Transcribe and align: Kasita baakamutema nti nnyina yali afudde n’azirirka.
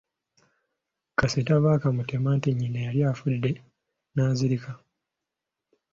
Kasita 1.17 1.53
baakamutema 1.63 2.29
nti 2.37 2.49
nnyina 2.51 2.79
yali 2.85 2.99
afudde 3.11 3.51
n’azirirka. 4.13 4.71